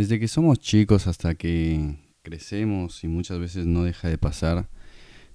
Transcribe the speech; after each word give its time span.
Desde 0.00 0.18
que 0.18 0.28
somos 0.28 0.58
chicos 0.58 1.06
hasta 1.06 1.34
que 1.34 1.98
crecemos 2.22 3.04
y 3.04 3.06
muchas 3.06 3.38
veces 3.38 3.66
no 3.66 3.84
deja 3.84 4.08
de 4.08 4.16
pasar, 4.16 4.70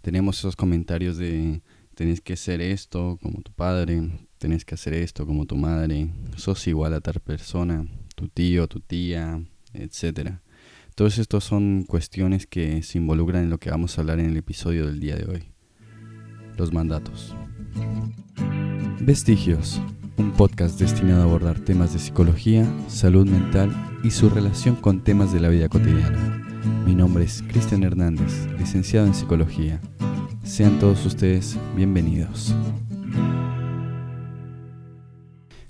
tenemos 0.01 0.39
esos 0.39 0.55
comentarios 0.55 1.17
de 1.17 1.61
tenés 1.93 2.19
que 2.19 2.35
ser 2.35 2.61
esto 2.61 3.19
como 3.21 3.43
tu 3.43 3.51
padre, 3.51 4.09
tenés 4.39 4.65
que 4.65 4.73
hacer 4.73 4.95
esto 4.95 5.27
como 5.27 5.45
tu 5.45 5.55
madre, 5.55 6.09
sos 6.35 6.65
igual 6.65 6.95
a 6.95 6.99
tal 6.99 7.19
persona, 7.19 7.85
tu 8.15 8.27
tío, 8.27 8.67
tu 8.67 8.79
tía, 8.79 9.39
etcétera. 9.71 10.41
Todos 10.95 11.19
estos 11.19 11.43
son 11.43 11.83
cuestiones 11.83 12.47
que 12.47 12.81
se 12.81 12.97
involucran 12.97 13.43
en 13.43 13.51
lo 13.51 13.59
que 13.59 13.69
vamos 13.69 13.95
a 13.95 14.01
hablar 14.01 14.19
en 14.19 14.31
el 14.31 14.37
episodio 14.37 14.87
del 14.87 14.99
día 14.99 15.15
de 15.15 15.31
hoy. 15.31 15.43
Los 16.57 16.73
mandatos. 16.73 17.35
Vestigios, 18.99 19.79
un 20.17 20.31
podcast 20.31 20.79
destinado 20.79 21.21
a 21.21 21.23
abordar 21.25 21.59
temas 21.59 21.93
de 21.93 21.99
psicología, 21.99 22.65
salud 22.87 23.27
mental 23.27 23.73
y 24.03 24.11
su 24.11 24.29
relación 24.29 24.75
con 24.75 25.03
temas 25.03 25.33
de 25.33 25.39
la 25.39 25.49
vida 25.49 25.67
cotidiana. 25.67 26.41
Mi 26.85 26.95
nombre 26.95 27.25
es 27.25 27.41
Cristian 27.41 27.83
Hernández, 27.83 28.47
licenciado 28.57 29.07
en 29.07 29.13
psicología. 29.13 29.81
Sean 30.43 30.79
todos 30.79 31.05
ustedes 31.05 31.57
bienvenidos. 31.75 32.55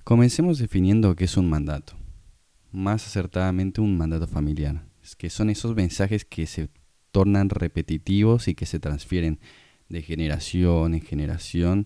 Comencemos 0.04 0.60
definiendo 0.60 1.16
qué 1.16 1.24
es 1.24 1.38
un 1.38 1.50
mandato. 1.50 1.94
Más 2.72 3.08
acertadamente 3.08 3.82
un 3.82 3.98
mandato 3.98 4.28
familiar, 4.28 4.86
que 5.18 5.30
son 5.30 5.50
esos 5.50 5.76
mensajes 5.76 6.26
que 6.26 6.46
se 6.46 6.70
tornan 7.12 7.50
repetitivos 7.50 8.48
y 8.48 8.54
que 8.54 8.66
se 8.66 8.80
transfieren 8.80 9.40
de 9.90 10.02
generación 10.02 10.94
en 10.94 11.02
generación 11.02 11.86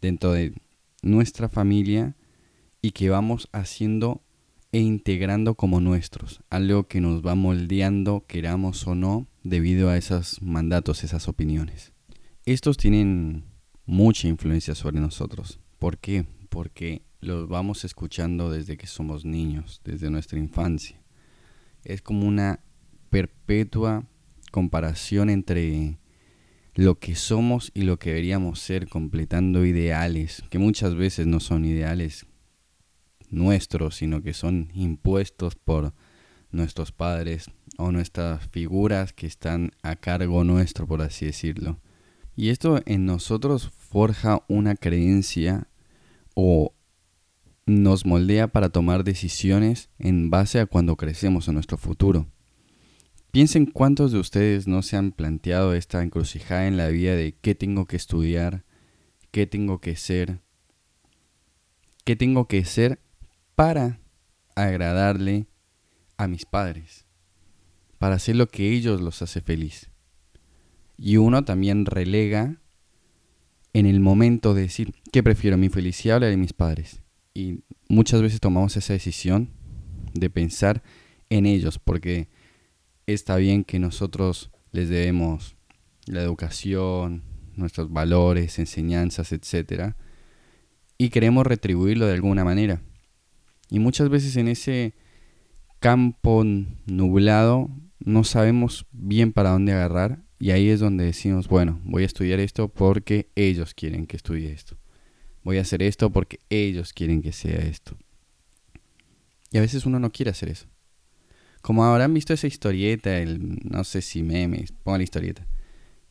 dentro 0.00 0.32
de 0.32 0.54
nuestra 1.02 1.48
familia 1.48 2.16
y 2.82 2.92
que 2.92 3.10
vamos 3.10 3.48
haciendo 3.52 4.22
e 4.72 4.80
integrando 4.80 5.54
como 5.54 5.80
nuestros, 5.80 6.42
algo 6.48 6.86
que 6.86 7.00
nos 7.00 7.26
va 7.26 7.34
moldeando, 7.34 8.24
queramos 8.26 8.86
o 8.86 8.94
no, 8.94 9.26
debido 9.42 9.90
a 9.90 9.96
esos 9.96 10.40
mandatos, 10.42 11.02
esas 11.02 11.28
opiniones. 11.28 11.92
Estos 12.44 12.76
tienen 12.76 13.44
mucha 13.84 14.28
influencia 14.28 14.74
sobre 14.74 15.00
nosotros. 15.00 15.58
¿Por 15.78 15.98
qué? 15.98 16.26
Porque 16.48 17.02
los 17.20 17.48
vamos 17.48 17.84
escuchando 17.84 18.50
desde 18.50 18.76
que 18.76 18.86
somos 18.86 19.24
niños, 19.24 19.80
desde 19.84 20.10
nuestra 20.10 20.38
infancia. 20.38 21.02
Es 21.82 22.00
como 22.00 22.26
una 22.26 22.60
perpetua 23.10 24.06
comparación 24.52 25.30
entre 25.30 25.98
lo 26.80 26.98
que 26.98 27.14
somos 27.14 27.70
y 27.74 27.82
lo 27.82 27.98
que 27.98 28.08
deberíamos 28.08 28.58
ser, 28.58 28.88
completando 28.88 29.66
ideales, 29.66 30.42
que 30.48 30.58
muchas 30.58 30.94
veces 30.94 31.26
no 31.26 31.38
son 31.38 31.66
ideales 31.66 32.24
nuestros, 33.28 33.96
sino 33.96 34.22
que 34.22 34.32
son 34.32 34.70
impuestos 34.72 35.56
por 35.56 35.92
nuestros 36.50 36.90
padres 36.90 37.50
o 37.76 37.92
nuestras 37.92 38.48
figuras 38.48 39.12
que 39.12 39.26
están 39.26 39.72
a 39.82 39.94
cargo 39.94 40.42
nuestro, 40.42 40.86
por 40.86 41.02
así 41.02 41.26
decirlo. 41.26 41.78
Y 42.34 42.48
esto 42.48 42.80
en 42.86 43.04
nosotros 43.04 43.68
forja 43.76 44.42
una 44.48 44.74
creencia 44.74 45.68
o 46.34 46.72
nos 47.66 48.06
moldea 48.06 48.48
para 48.48 48.70
tomar 48.70 49.04
decisiones 49.04 49.90
en 49.98 50.30
base 50.30 50.60
a 50.60 50.64
cuando 50.64 50.96
crecemos 50.96 51.46
en 51.46 51.54
nuestro 51.54 51.76
futuro. 51.76 52.26
Piensen 53.30 53.66
cuántos 53.66 54.10
de 54.10 54.18
ustedes 54.18 54.66
no 54.66 54.82
se 54.82 54.96
han 54.96 55.12
planteado 55.12 55.74
esta 55.74 56.02
encrucijada 56.02 56.66
en 56.66 56.76
la 56.76 56.88
vida 56.88 57.14
de 57.14 57.36
qué 57.40 57.54
tengo 57.54 57.86
que 57.86 57.94
estudiar, 57.94 58.64
qué 59.30 59.46
tengo 59.46 59.80
que 59.80 59.94
ser, 59.94 60.40
qué 62.04 62.16
tengo 62.16 62.48
que 62.48 62.64
ser 62.64 63.00
para 63.54 64.00
agradarle 64.56 65.46
a 66.16 66.26
mis 66.26 66.44
padres, 66.44 67.06
para 67.98 68.16
hacer 68.16 68.34
lo 68.34 68.48
que 68.48 68.72
ellos 68.72 69.00
los 69.00 69.22
hace 69.22 69.40
feliz. 69.40 69.90
Y 70.98 71.16
uno 71.16 71.44
también 71.44 71.86
relega 71.86 72.60
en 73.72 73.86
el 73.86 74.00
momento 74.00 74.54
de 74.54 74.62
decir, 74.62 74.92
¿qué 75.12 75.22
prefiero, 75.22 75.56
mi 75.56 75.68
felicidad 75.68 76.16
o 76.16 76.20
la 76.20 76.26
de 76.26 76.36
mis 76.36 76.52
padres? 76.52 77.00
Y 77.32 77.60
muchas 77.88 78.22
veces 78.22 78.40
tomamos 78.40 78.76
esa 78.76 78.92
decisión 78.92 79.50
de 80.14 80.30
pensar 80.30 80.82
en 81.28 81.46
ellos, 81.46 81.78
porque 81.78 82.28
está 83.12 83.36
bien 83.36 83.64
que 83.64 83.78
nosotros 83.78 84.50
les 84.72 84.88
debemos 84.88 85.56
la 86.06 86.22
educación, 86.22 87.22
nuestros 87.54 87.92
valores, 87.92 88.58
enseñanzas, 88.58 89.32
etc. 89.32 89.94
Y 90.98 91.10
queremos 91.10 91.46
retribuirlo 91.46 92.06
de 92.06 92.14
alguna 92.14 92.44
manera. 92.44 92.82
Y 93.68 93.78
muchas 93.78 94.08
veces 94.08 94.36
en 94.36 94.48
ese 94.48 94.94
campo 95.78 96.44
nublado 96.86 97.70
no 97.98 98.24
sabemos 98.24 98.86
bien 98.92 99.32
para 99.32 99.50
dónde 99.50 99.72
agarrar 99.72 100.22
y 100.38 100.52
ahí 100.52 100.70
es 100.70 100.80
donde 100.80 101.04
decimos, 101.04 101.48
bueno, 101.48 101.80
voy 101.84 102.02
a 102.02 102.06
estudiar 102.06 102.40
esto 102.40 102.68
porque 102.68 103.30
ellos 103.36 103.74
quieren 103.74 104.06
que 104.06 104.16
estudie 104.16 104.50
esto. 104.50 104.78
Voy 105.44 105.58
a 105.58 105.62
hacer 105.62 105.82
esto 105.82 106.10
porque 106.10 106.40
ellos 106.48 106.94
quieren 106.94 107.20
que 107.20 107.32
sea 107.32 107.58
esto. 107.58 107.96
Y 109.52 109.58
a 109.58 109.60
veces 109.60 109.84
uno 109.84 109.98
no 109.98 110.10
quiere 110.12 110.30
hacer 110.30 110.48
eso. 110.48 110.66
Como 111.62 111.84
habrán 111.84 112.14
visto 112.14 112.32
esa 112.32 112.46
historieta, 112.46 113.18
el, 113.18 113.58
no 113.64 113.84
sé 113.84 114.02
si 114.02 114.22
memes, 114.22 114.72
ponga 114.72 114.98
la 114.98 115.04
historieta, 115.04 115.46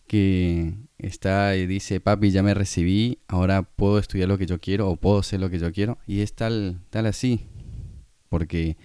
que 0.07 0.73
está 0.97 1.55
y 1.55 1.65
dice, 1.65 1.99
papi, 1.99 2.31
ya 2.31 2.43
me 2.43 2.53
recibí, 2.53 3.19
ahora 3.27 3.63
puedo 3.63 3.99
estudiar 3.99 4.27
lo 4.27 4.37
que 4.37 4.45
yo 4.45 4.59
quiero 4.59 4.89
o 4.89 4.95
puedo 4.95 5.19
hacer 5.19 5.39
lo 5.39 5.49
que 5.49 5.59
yo 5.59 5.71
quiero. 5.71 5.97
Y 6.07 6.21
es 6.21 6.33
tal, 6.33 6.81
tal 6.89 7.05
así. 7.05 7.47
Porque 8.29 8.77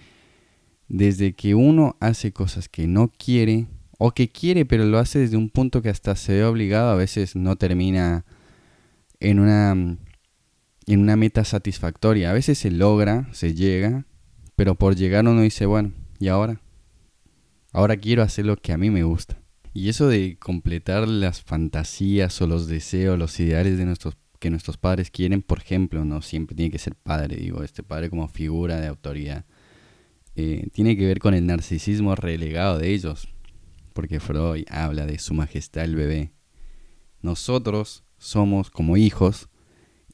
desde 0.87 1.33
que 1.33 1.55
uno 1.55 1.97
hace 1.99 2.31
cosas 2.31 2.69
que 2.69 2.87
no 2.87 3.11
quiere, 3.11 3.67
o 3.97 4.11
que 4.11 4.29
quiere, 4.29 4.65
pero 4.65 4.85
lo 4.85 4.99
hace 4.99 5.19
desde 5.19 5.37
un 5.37 5.49
punto 5.49 5.81
que 5.81 5.89
hasta 5.89 6.15
se 6.15 6.33
ve 6.33 6.45
obligado, 6.45 6.89
a 6.89 6.95
veces 6.95 7.35
no 7.35 7.55
termina 7.55 8.25
en 9.19 9.39
una, 9.39 9.71
en 9.71 10.99
una 10.99 11.15
meta 11.15 11.43
satisfactoria. 11.45 12.29
A 12.29 12.33
veces 12.33 12.57
se 12.57 12.71
logra, 12.71 13.29
se 13.31 13.53
llega, 13.53 14.05
pero 14.55 14.75
por 14.75 14.95
llegar 14.95 15.27
uno 15.27 15.41
dice, 15.41 15.65
bueno, 15.65 15.93
¿Y 16.19 16.27
ahora? 16.27 16.61
Ahora 17.71 17.97
quiero 17.97 18.23
hacer 18.23 18.45
lo 18.45 18.55
que 18.57 18.71
a 18.71 18.77
mí 18.77 18.89
me 18.89 19.03
gusta. 19.03 19.37
Y 19.73 19.89
eso 19.89 20.07
de 20.07 20.37
completar 20.39 21.07
las 21.07 21.41
fantasías 21.41 22.41
o 22.41 22.47
los 22.47 22.67
deseos, 22.67 23.19
los 23.19 23.37
ideales 23.39 23.77
de 23.77 23.85
nuestros 23.85 24.15
que 24.39 24.49
nuestros 24.49 24.77
padres 24.77 25.11
quieren, 25.11 25.41
por 25.41 25.59
ejemplo, 25.59 26.05
no 26.05 26.21
siempre 26.21 26.55
tiene 26.55 26.71
que 26.71 26.77
ser 26.77 26.95
padre, 26.95 27.37
digo, 27.37 27.63
este 27.63 27.83
padre 27.83 28.09
como 28.09 28.27
figura 28.27 28.79
de 28.79 28.87
autoridad, 28.87 29.45
eh, 30.35 30.67
tiene 30.71 30.97
que 30.97 31.05
ver 31.05 31.19
con 31.19 31.33
el 31.33 31.45
narcisismo 31.45 32.15
relegado 32.15 32.77
de 32.77 32.93
ellos, 32.93 33.27
porque 33.93 34.19
Freud 34.19 34.65
habla 34.69 35.05
de 35.05 35.19
su 35.19 35.33
majestad 35.33 35.85
el 35.85 35.95
bebé. 35.95 36.31
Nosotros 37.21 38.03
somos 38.17 38.69
como 38.69 38.97
hijos 38.97 39.49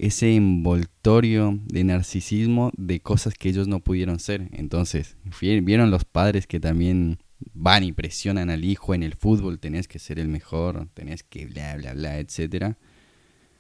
ese 0.01 0.35
envoltorio 0.35 1.59
de 1.67 1.84
narcisismo 1.84 2.72
de 2.75 3.01
cosas 3.01 3.35
que 3.35 3.50
ellos 3.50 3.67
no 3.67 3.81
pudieron 3.81 4.17
ser. 4.17 4.50
Entonces, 4.51 5.16
vieron 5.39 5.91
los 5.91 6.06
padres 6.06 6.47
que 6.47 6.59
también 6.59 7.19
van 7.53 7.84
y 7.84 7.91
presionan 7.91 8.50
al 8.50 8.66
hijo 8.66 8.95
en 8.95 9.03
el 9.03 9.13
fútbol, 9.13 9.59
tenés 9.59 9.88
que 9.88 10.00
ser 10.00 10.17
el 10.17 10.28
mejor, 10.28 10.88
tenés 10.95 11.22
que 11.22 11.45
bla, 11.45 11.75
bla, 11.75 11.94
bla, 11.94 12.17
etcétera. 12.17 12.79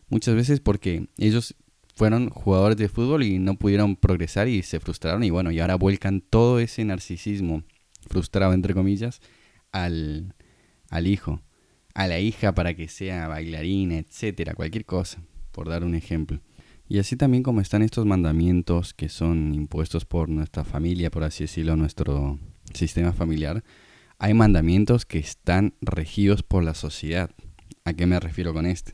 Muchas 0.09 0.33
veces 0.33 0.59
porque 0.59 1.05
ellos 1.19 1.53
fueron 1.93 2.31
jugadores 2.31 2.77
de 2.77 2.89
fútbol 2.89 3.21
y 3.21 3.37
no 3.37 3.53
pudieron 3.59 3.95
progresar 3.95 4.47
y 4.47 4.63
se 4.63 4.79
frustraron 4.79 5.23
y 5.23 5.29
bueno, 5.29 5.51
y 5.51 5.59
ahora 5.59 5.75
vuelcan 5.75 6.21
todo 6.21 6.59
ese 6.59 6.83
narcisismo 6.83 7.61
frustrado, 8.09 8.53
entre 8.53 8.73
comillas, 8.73 9.21
al, 9.71 10.33
al 10.89 11.05
hijo, 11.05 11.39
a 11.93 12.07
la 12.07 12.19
hija 12.19 12.55
para 12.55 12.73
que 12.73 12.87
sea 12.87 13.27
bailarina, 13.27 13.99
etcétera, 13.99 14.55
cualquier 14.55 14.85
cosa 14.85 15.21
por 15.51 15.69
dar 15.69 15.83
un 15.83 15.95
ejemplo. 15.95 16.39
Y 16.87 16.99
así 16.99 17.15
también 17.15 17.43
como 17.43 17.61
están 17.61 17.83
estos 17.83 18.05
mandamientos 18.05 18.93
que 18.93 19.07
son 19.07 19.53
impuestos 19.53 20.05
por 20.05 20.27
nuestra 20.27 20.63
familia, 20.63 21.09
por 21.09 21.23
así 21.23 21.45
decirlo, 21.45 21.75
nuestro 21.75 22.37
sistema 22.73 23.13
familiar, 23.13 23.63
hay 24.17 24.33
mandamientos 24.33 25.05
que 25.05 25.19
están 25.19 25.73
regidos 25.81 26.43
por 26.43 26.63
la 26.63 26.73
sociedad. 26.73 27.31
¿A 27.85 27.93
qué 27.93 28.05
me 28.05 28.19
refiero 28.19 28.53
con 28.53 28.65
este? 28.65 28.93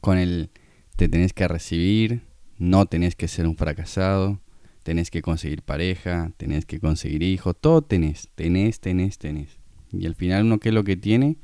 Con 0.00 0.18
el 0.18 0.50
te 0.96 1.08
tenés 1.08 1.32
que 1.32 1.46
recibir, 1.48 2.22
no 2.58 2.86
tenés 2.86 3.14
que 3.14 3.28
ser 3.28 3.46
un 3.46 3.56
fracasado, 3.56 4.40
tenés 4.82 5.10
que 5.10 5.22
conseguir 5.22 5.62
pareja, 5.62 6.32
tenés 6.36 6.66
que 6.66 6.80
conseguir 6.80 7.22
hijo, 7.22 7.54
todo 7.54 7.82
tenés, 7.82 8.28
tenés, 8.34 8.80
tenés, 8.80 9.18
tenés. 9.18 9.58
Y 9.92 10.06
al 10.06 10.14
final 10.14 10.44
uno 10.44 10.58
qué 10.58 10.70
es 10.70 10.74
lo 10.74 10.84
que 10.84 10.96
tiene? 10.96 11.36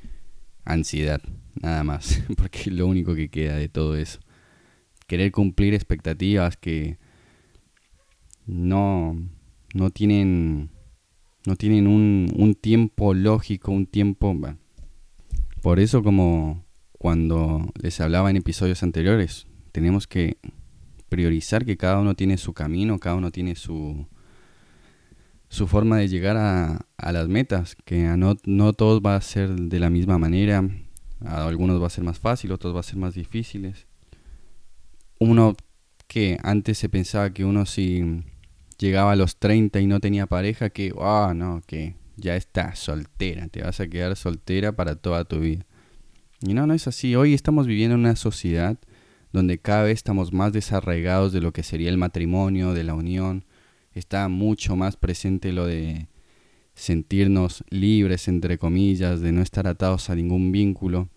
Ansiedad, 0.68 1.22
nada 1.62 1.82
más, 1.82 2.22
porque 2.36 2.58
es 2.60 2.66
lo 2.68 2.86
único 2.86 3.14
que 3.14 3.30
queda 3.30 3.56
de 3.56 3.70
todo 3.70 3.96
eso. 3.96 4.20
Querer 5.06 5.32
cumplir 5.32 5.72
expectativas 5.72 6.58
que 6.58 6.98
no, 8.46 9.16
no 9.72 9.90
tienen, 9.90 10.68
no 11.46 11.56
tienen 11.56 11.86
un, 11.86 12.30
un 12.36 12.54
tiempo 12.54 13.14
lógico, 13.14 13.72
un 13.72 13.86
tiempo... 13.86 14.38
Por 15.62 15.80
eso 15.80 16.02
como 16.02 16.64
cuando 16.92 17.72
les 17.80 18.00
hablaba 18.00 18.28
en 18.28 18.36
episodios 18.36 18.82
anteriores, 18.82 19.46
tenemos 19.72 20.06
que 20.06 20.36
priorizar 21.08 21.64
que 21.64 21.78
cada 21.78 21.98
uno 21.98 22.14
tiene 22.14 22.36
su 22.36 22.52
camino, 22.52 22.98
cada 22.98 23.16
uno 23.16 23.30
tiene 23.30 23.54
su, 23.54 24.06
su 25.48 25.66
forma 25.66 25.98
de 25.98 26.08
llegar 26.08 26.36
a, 26.36 26.86
a 26.96 27.12
las 27.12 27.28
metas, 27.28 27.76
que 27.84 28.02
no, 28.16 28.36
no 28.44 28.72
todos 28.72 29.00
va 29.04 29.16
a 29.16 29.20
ser 29.20 29.54
de 29.54 29.78
la 29.80 29.90
misma 29.90 30.18
manera, 30.18 30.68
a 31.24 31.46
algunos 31.46 31.80
va 31.82 31.86
a 31.86 31.90
ser 31.90 32.04
más 32.04 32.18
fácil, 32.18 32.52
otros 32.52 32.74
va 32.74 32.80
a 32.80 32.84
ser 32.84 32.96
más 32.96 33.14
difíciles. 33.14 33.86
Uno 35.18 35.56
que 36.06 36.38
antes 36.42 36.78
se 36.78 36.88
pensaba 36.88 37.32
que 37.32 37.44
uno 37.44 37.66
si 37.66 38.22
llegaba 38.78 39.12
a 39.12 39.16
los 39.16 39.36
30 39.36 39.80
y 39.80 39.86
no 39.86 40.00
tenía 40.00 40.26
pareja, 40.26 40.70
que, 40.70 40.92
ah, 41.00 41.32
no, 41.34 41.62
que 41.66 41.96
ya 42.16 42.36
estás 42.36 42.78
soltera, 42.78 43.48
te 43.48 43.62
vas 43.62 43.80
a 43.80 43.88
quedar 43.88 44.16
soltera 44.16 44.72
para 44.72 44.96
toda 44.96 45.24
tu 45.24 45.40
vida. 45.40 45.66
Y 46.40 46.54
no, 46.54 46.66
no 46.66 46.74
es 46.74 46.86
así. 46.86 47.16
Hoy 47.16 47.34
estamos 47.34 47.66
viviendo 47.66 47.94
en 47.94 48.00
una 48.00 48.16
sociedad 48.16 48.78
donde 49.32 49.58
cada 49.58 49.82
vez 49.82 49.94
estamos 49.94 50.32
más 50.32 50.52
desarraigados 50.52 51.32
de 51.32 51.40
lo 51.40 51.52
que 51.52 51.62
sería 51.62 51.90
el 51.90 51.98
matrimonio, 51.98 52.74
de 52.74 52.84
la 52.84 52.94
unión. 52.94 53.44
Está 53.98 54.28
mucho 54.28 54.76
más 54.76 54.96
presente 54.96 55.52
lo 55.52 55.66
de 55.66 56.06
sentirnos 56.74 57.64
libres, 57.68 58.28
entre 58.28 58.56
comillas, 58.56 59.20
de 59.20 59.32
no 59.32 59.42
estar 59.42 59.66
atados 59.66 60.08
a 60.08 60.14
ningún 60.14 60.52
vínculo. 60.52 61.08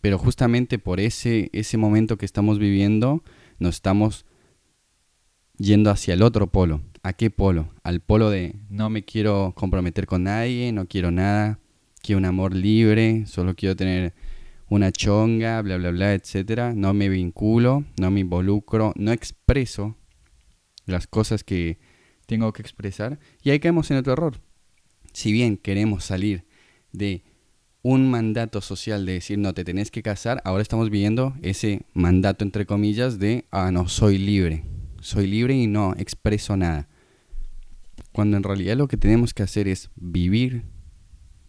Pero 0.00 0.18
justamente 0.18 0.80
por 0.80 0.98
ese, 0.98 1.48
ese 1.52 1.76
momento 1.76 2.18
que 2.18 2.26
estamos 2.26 2.58
viviendo, 2.58 3.22
nos 3.60 3.76
estamos 3.76 4.26
yendo 5.58 5.90
hacia 5.90 6.14
el 6.14 6.22
otro 6.22 6.48
polo. 6.48 6.80
¿A 7.04 7.12
qué 7.12 7.30
polo? 7.30 7.68
Al 7.84 8.00
polo 8.00 8.30
de 8.30 8.56
no 8.68 8.90
me 8.90 9.04
quiero 9.04 9.52
comprometer 9.54 10.06
con 10.06 10.24
nadie, 10.24 10.72
no 10.72 10.88
quiero 10.88 11.12
nada, 11.12 11.60
quiero 12.02 12.18
un 12.18 12.24
amor 12.24 12.52
libre, 12.52 13.26
solo 13.26 13.54
quiero 13.54 13.76
tener 13.76 14.12
una 14.68 14.90
chonga, 14.90 15.62
bla, 15.62 15.76
bla, 15.76 15.92
bla, 15.92 16.14
etcétera. 16.14 16.74
No 16.74 16.94
me 16.94 17.08
vinculo, 17.08 17.84
no 18.00 18.10
me 18.10 18.18
involucro, 18.18 18.92
no 18.96 19.12
expreso 19.12 19.96
las 20.84 21.06
cosas 21.06 21.44
que 21.44 21.78
tengo 22.32 22.52
que 22.52 22.62
expresar 22.62 23.18
y 23.42 23.50
ahí 23.50 23.60
caemos 23.60 23.90
en 23.90 23.98
otro 23.98 24.14
error 24.14 24.40
si 25.12 25.32
bien 25.32 25.56
queremos 25.56 26.04
salir 26.04 26.44
de 26.92 27.22
un 27.82 28.10
mandato 28.10 28.60
social 28.60 29.04
de 29.04 29.14
decir 29.14 29.38
no 29.38 29.54
te 29.54 29.64
tenés 29.64 29.90
que 29.90 30.02
casar, 30.02 30.40
ahora 30.44 30.62
estamos 30.62 30.90
viviendo 30.90 31.34
ese 31.42 31.84
mandato 31.92 32.44
entre 32.44 32.66
comillas 32.66 33.18
de 33.18 33.44
ah 33.50 33.70
no, 33.72 33.88
soy 33.88 34.18
libre, 34.18 34.64
soy 35.00 35.26
libre 35.26 35.54
y 35.54 35.66
no 35.66 35.94
expreso 35.98 36.56
nada. 36.56 36.88
Cuando 38.12 38.36
en 38.36 38.42
realidad 38.42 38.76
lo 38.76 38.88
que 38.88 38.96
tenemos 38.96 39.34
que 39.34 39.42
hacer 39.42 39.68
es 39.68 39.90
vivir 39.96 40.64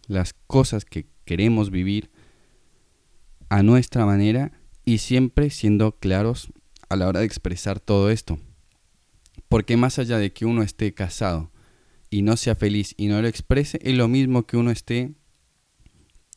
las 0.06 0.34
cosas 0.46 0.84
que 0.84 1.06
queremos 1.24 1.70
vivir 1.70 2.10
a 3.48 3.62
nuestra 3.62 4.04
manera 4.04 4.52
y 4.84 4.98
siempre 4.98 5.50
siendo 5.50 5.92
claros 5.92 6.48
a 6.88 6.96
la 6.96 7.08
hora 7.08 7.20
de 7.20 7.26
expresar 7.26 7.80
todo 7.80 8.10
esto. 8.10 8.38
Porque 9.48 9.76
más 9.76 9.98
allá 9.98 10.18
de 10.18 10.32
que 10.32 10.46
uno 10.46 10.62
esté 10.62 10.94
casado 10.94 11.50
y 12.10 12.22
no 12.22 12.36
sea 12.36 12.54
feliz 12.54 12.94
y 12.96 13.06
no 13.08 13.20
lo 13.20 13.28
exprese, 13.28 13.78
es 13.82 13.96
lo 13.96 14.08
mismo 14.08 14.46
que 14.46 14.56
uno 14.56 14.70
esté 14.70 15.12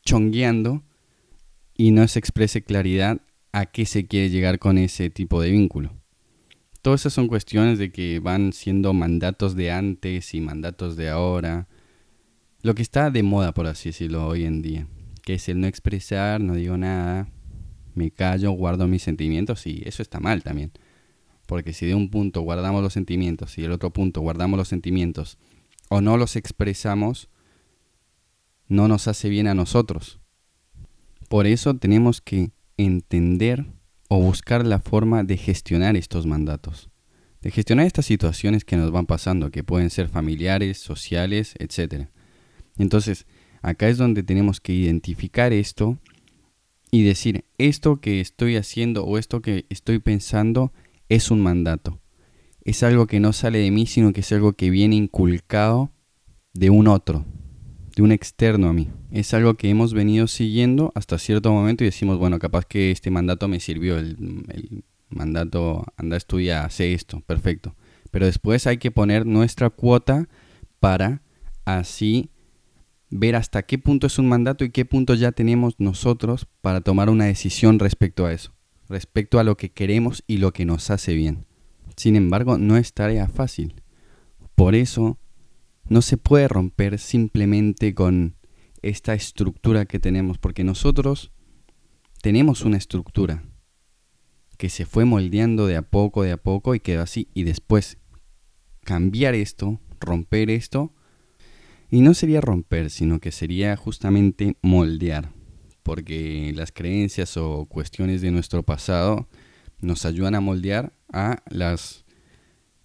chongueando 0.04 0.82
y 1.76 1.90
no 1.90 2.06
se 2.08 2.18
exprese 2.18 2.62
claridad 2.62 3.20
a 3.52 3.66
qué 3.66 3.86
se 3.86 4.06
quiere 4.06 4.30
llegar 4.30 4.58
con 4.58 4.78
ese 4.78 5.10
tipo 5.10 5.40
de 5.40 5.50
vínculo. 5.50 5.92
Todas 6.82 7.00
esas 7.02 7.12
son 7.12 7.28
cuestiones 7.28 7.78
de 7.78 7.90
que 7.90 8.18
van 8.20 8.52
siendo 8.52 8.92
mandatos 8.92 9.54
de 9.56 9.70
antes 9.70 10.34
y 10.34 10.40
mandatos 10.40 10.96
de 10.96 11.08
ahora. 11.08 11.68
Lo 12.62 12.74
que 12.74 12.82
está 12.82 13.10
de 13.10 13.22
moda, 13.22 13.52
por 13.52 13.66
así 13.66 13.90
decirlo, 13.90 14.26
hoy 14.26 14.44
en 14.44 14.62
día. 14.62 14.86
Que 15.22 15.34
es 15.34 15.48
el 15.48 15.60
no 15.60 15.66
expresar, 15.66 16.40
no 16.40 16.54
digo 16.54 16.76
nada, 16.76 17.28
me 17.94 18.10
callo, 18.10 18.52
guardo 18.52 18.86
mis 18.86 19.02
sentimientos 19.02 19.66
y 19.66 19.82
eso 19.84 20.02
está 20.02 20.20
mal 20.20 20.42
también. 20.42 20.72
Porque 21.48 21.72
si 21.72 21.86
de 21.86 21.94
un 21.94 22.10
punto 22.10 22.42
guardamos 22.42 22.82
los 22.82 22.92
sentimientos 22.92 23.56
y 23.56 23.62
del 23.62 23.72
otro 23.72 23.90
punto 23.90 24.20
guardamos 24.20 24.58
los 24.58 24.68
sentimientos 24.68 25.38
o 25.88 26.02
no 26.02 26.18
los 26.18 26.36
expresamos, 26.36 27.30
no 28.68 28.86
nos 28.86 29.08
hace 29.08 29.30
bien 29.30 29.46
a 29.46 29.54
nosotros. 29.54 30.20
Por 31.30 31.46
eso 31.46 31.72
tenemos 31.72 32.20
que 32.20 32.50
entender 32.76 33.64
o 34.08 34.20
buscar 34.20 34.66
la 34.66 34.78
forma 34.78 35.24
de 35.24 35.38
gestionar 35.38 35.96
estos 35.96 36.26
mandatos, 36.26 36.90
de 37.40 37.50
gestionar 37.50 37.86
estas 37.86 38.04
situaciones 38.04 38.66
que 38.66 38.76
nos 38.76 38.90
van 38.90 39.06
pasando, 39.06 39.50
que 39.50 39.64
pueden 39.64 39.88
ser 39.88 40.10
familiares, 40.10 40.76
sociales, 40.76 41.54
etc. 41.58 42.08
Entonces, 42.76 43.24
acá 43.62 43.88
es 43.88 43.96
donde 43.96 44.22
tenemos 44.22 44.60
que 44.60 44.74
identificar 44.74 45.54
esto 45.54 45.96
y 46.90 47.04
decir, 47.04 47.46
esto 47.56 48.02
que 48.02 48.20
estoy 48.20 48.56
haciendo 48.56 49.06
o 49.06 49.16
esto 49.16 49.40
que 49.40 49.64
estoy 49.70 49.98
pensando 49.98 50.74
es 51.08 51.30
un 51.30 51.40
mandato 51.40 52.00
es 52.70 52.82
algo 52.82 53.06
que 53.06 53.18
no 53.18 53.32
sale 53.32 53.60
de 53.60 53.70
mí, 53.70 53.86
sino 53.86 54.12
que 54.12 54.20
es 54.20 54.30
algo 54.30 54.52
que 54.52 54.68
viene 54.68 54.94
inculcado 54.94 55.90
de 56.52 56.68
un 56.68 56.86
otro, 56.86 57.24
de 57.96 58.02
un 58.02 58.12
externo 58.12 58.68
a 58.68 58.74
mí. 58.74 58.90
Es 59.10 59.32
algo 59.32 59.54
que 59.54 59.70
hemos 59.70 59.94
venido 59.94 60.26
siguiendo 60.26 60.92
hasta 60.94 61.18
cierto 61.18 61.50
momento 61.50 61.82
y 61.82 61.86
decimos, 61.86 62.18
bueno, 62.18 62.38
capaz 62.38 62.66
que 62.66 62.90
este 62.90 63.10
mandato 63.10 63.48
me 63.48 63.58
sirvió, 63.58 63.96
el, 63.96 64.84
mandato 65.08 65.86
anda 65.96 66.16
a 66.16 66.18
estudiar, 66.18 66.66
hace 66.66 66.92
esto, 66.92 67.22
perfecto. 67.22 67.74
Pero 68.10 68.26
después 68.26 68.66
hay 68.66 68.76
que 68.76 68.90
poner 68.90 69.24
nuestra 69.24 69.70
cuota 69.70 70.28
para 70.78 71.22
así 71.64 72.28
ver 73.08 73.34
hasta 73.34 73.62
qué 73.62 73.78
punto 73.78 74.08
es 74.08 74.18
un 74.18 74.28
mandato 74.28 74.64
y 74.66 74.70
qué 74.70 74.84
punto 74.84 75.14
ya 75.14 75.32
tenemos 75.32 75.74
nosotros 75.78 76.46
para 76.60 76.82
tomar 76.82 77.08
una 77.08 77.24
decisión 77.24 77.78
respecto 77.78 78.26
a 78.26 78.32
eso, 78.34 78.52
respecto 78.88 79.38
a 79.38 79.44
lo 79.44 79.56
que 79.56 79.70
queremos 79.70 80.24
y 80.26 80.38
lo 80.38 80.52
que 80.52 80.64
nos 80.64 80.90
hace 80.90 81.14
bien. 81.14 81.46
Sin 81.96 82.16
embargo, 82.16 82.58
no 82.58 82.76
es 82.76 82.92
tarea 82.92 83.28
fácil. 83.28 83.82
Por 84.54 84.74
eso, 84.74 85.18
no 85.88 86.02
se 86.02 86.16
puede 86.16 86.48
romper 86.48 86.98
simplemente 86.98 87.94
con 87.94 88.36
esta 88.82 89.14
estructura 89.14 89.86
que 89.86 89.98
tenemos, 89.98 90.38
porque 90.38 90.64
nosotros 90.64 91.32
tenemos 92.22 92.62
una 92.62 92.76
estructura 92.76 93.44
que 94.56 94.68
se 94.68 94.86
fue 94.86 95.04
moldeando 95.04 95.66
de 95.66 95.76
a 95.76 95.82
poco, 95.82 96.22
de 96.22 96.32
a 96.32 96.36
poco 96.36 96.74
y 96.74 96.80
quedó 96.80 97.02
así. 97.02 97.28
Y 97.34 97.44
después 97.44 97.98
cambiar 98.84 99.34
esto, 99.34 99.80
romper 100.00 100.50
esto, 100.50 100.92
y 101.90 102.00
no 102.00 102.14
sería 102.14 102.40
romper, 102.40 102.90
sino 102.90 103.18
que 103.18 103.32
sería 103.32 103.76
justamente 103.76 104.56
moldear, 104.62 105.32
porque 105.88 106.52
las 106.54 106.70
creencias 106.70 107.38
o 107.38 107.64
cuestiones 107.64 108.20
de 108.20 108.30
nuestro 108.30 108.62
pasado 108.62 109.26
nos 109.80 110.04
ayudan 110.04 110.34
a 110.34 110.40
moldear 110.42 110.92
a 111.10 111.42
las 111.48 112.04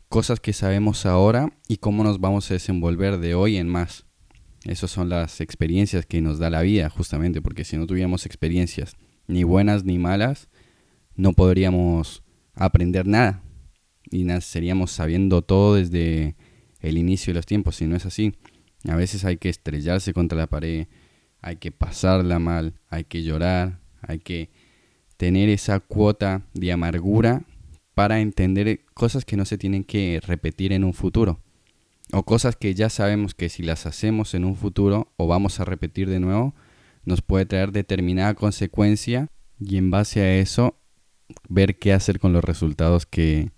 cosas 0.07 0.39
que 0.39 0.53
sabemos 0.53 1.05
ahora 1.05 1.51
y 1.67 1.79
cómo 1.79 2.05
nos 2.05 2.21
vamos 2.21 2.49
a 2.49 2.53
desenvolver 2.53 3.17
de 3.17 3.35
hoy 3.35 3.57
en 3.57 3.67
más. 3.67 4.05
Esas 4.63 4.89
son 4.89 5.09
las 5.09 5.41
experiencias 5.41 6.05
que 6.05 6.21
nos 6.21 6.39
da 6.39 6.49
la 6.49 6.61
vida, 6.61 6.89
justamente, 6.89 7.41
porque 7.41 7.65
si 7.65 7.75
no 7.75 7.87
tuviéramos 7.87 8.25
experiencias 8.25 8.95
ni 9.27 9.43
buenas 9.43 9.83
ni 9.83 9.99
malas, 9.99 10.47
no 11.17 11.33
podríamos 11.33 12.23
aprender 12.53 13.05
nada 13.05 13.43
y 14.11 14.25
seríamos 14.39 14.91
sabiendo 14.91 15.41
todo 15.41 15.75
desde 15.75 16.37
el 16.79 16.97
inicio 16.97 17.33
de 17.33 17.39
los 17.39 17.45
tiempos, 17.45 17.75
si 17.75 17.85
no 17.85 17.97
es 17.97 18.05
así. 18.05 18.33
A 18.87 18.95
veces 18.95 19.25
hay 19.25 19.35
que 19.35 19.49
estrellarse 19.49 20.13
contra 20.13 20.37
la 20.37 20.47
pared, 20.47 20.87
hay 21.43 21.57
que 21.57 21.71
pasarla 21.71 22.39
mal, 22.39 22.73
hay 22.89 23.03
que 23.03 23.21
llorar, 23.21 23.79
hay 24.01 24.19
que 24.19 24.49
tener 25.17 25.49
esa 25.49 25.81
cuota 25.81 26.47
de 26.53 26.71
amargura 26.71 27.43
para 27.93 28.21
entender 28.21 28.85
cosas 28.93 29.25
que 29.25 29.35
no 29.35 29.45
se 29.45 29.57
tienen 29.57 29.83
que 29.83 30.21
repetir 30.25 30.71
en 30.71 30.85
un 30.85 30.93
futuro. 30.93 31.41
O 32.13 32.23
cosas 32.23 32.55
que 32.55 32.73
ya 32.73 32.89
sabemos 32.89 33.35
que 33.35 33.49
si 33.49 33.61
las 33.61 33.85
hacemos 33.85 34.33
en 34.33 34.45
un 34.45 34.55
futuro 34.55 35.11
o 35.17 35.27
vamos 35.27 35.59
a 35.59 35.65
repetir 35.65 36.09
de 36.09 36.21
nuevo, 36.21 36.55
nos 37.03 37.21
puede 37.21 37.45
traer 37.45 37.73
determinada 37.73 38.33
consecuencia 38.35 39.27
y 39.59 39.77
en 39.77 39.91
base 39.91 40.21
a 40.21 40.35
eso 40.37 40.79
ver 41.49 41.77
qué 41.77 41.91
hacer 41.91 42.19
con 42.19 42.31
los 42.31 42.43
resultados 42.43 43.05
que 43.05 43.51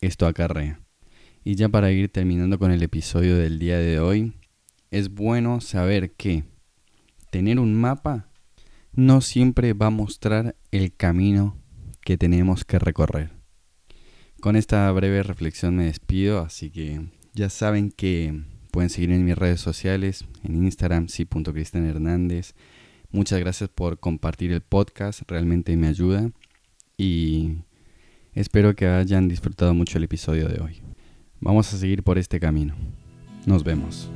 esto 0.00 0.26
acarrea. 0.26 0.80
Y 1.42 1.54
ya 1.54 1.70
para 1.70 1.90
ir 1.90 2.10
terminando 2.10 2.58
con 2.58 2.70
el 2.70 2.82
episodio 2.82 3.36
del 3.38 3.58
día 3.58 3.78
de 3.78 3.98
hoy, 3.98 4.34
es 4.90 5.08
bueno 5.08 5.62
saber 5.62 6.12
que 6.12 6.44
tener 7.34 7.58
un 7.58 7.74
mapa 7.74 8.28
no 8.92 9.20
siempre 9.20 9.72
va 9.72 9.86
a 9.86 9.90
mostrar 9.90 10.54
el 10.70 10.94
camino 10.94 11.58
que 12.02 12.16
tenemos 12.16 12.64
que 12.64 12.78
recorrer. 12.78 13.32
Con 14.40 14.54
esta 14.54 14.88
breve 14.92 15.24
reflexión 15.24 15.74
me 15.74 15.86
despido, 15.86 16.38
así 16.38 16.70
que 16.70 17.08
ya 17.32 17.50
saben 17.50 17.90
que 17.90 18.44
pueden 18.70 18.88
seguir 18.88 19.10
en 19.10 19.24
mis 19.24 19.36
redes 19.36 19.60
sociales, 19.60 20.24
en 20.44 20.62
Instagram, 20.62 21.08
sí.cristianhernández. 21.08 22.54
Muchas 23.10 23.40
gracias 23.40 23.68
por 23.68 23.98
compartir 23.98 24.52
el 24.52 24.60
podcast, 24.60 25.22
realmente 25.26 25.76
me 25.76 25.88
ayuda 25.88 26.30
y 26.96 27.56
espero 28.32 28.76
que 28.76 28.86
hayan 28.86 29.26
disfrutado 29.26 29.74
mucho 29.74 29.98
el 29.98 30.04
episodio 30.04 30.48
de 30.48 30.62
hoy. 30.62 30.82
Vamos 31.40 31.74
a 31.74 31.78
seguir 31.78 32.04
por 32.04 32.16
este 32.16 32.38
camino. 32.38 32.76
Nos 33.44 33.64
vemos. 33.64 34.08